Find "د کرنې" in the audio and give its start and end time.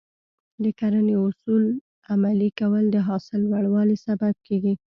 0.63-1.15